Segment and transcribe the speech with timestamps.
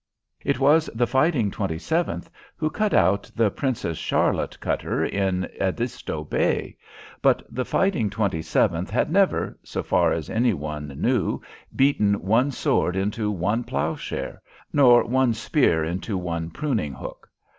[0.43, 6.23] It was "the Fighting Twenty seventh" who cut out the "Princess Charlotte" cutter in Edisto
[6.23, 6.75] Bay.
[7.21, 11.39] But the "Fighting Twenty seventh" had never, so far as any one knew,
[11.75, 14.41] beaten one sword into one plough share,
[14.73, 17.29] nor one spear into one pruning hook.